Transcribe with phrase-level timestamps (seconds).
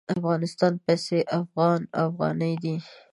[0.03, 2.75] د افغانستان پیسې افغان افغاني دي.